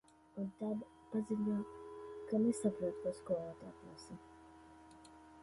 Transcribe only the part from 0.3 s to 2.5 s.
Tad atnāk un paziņo, ka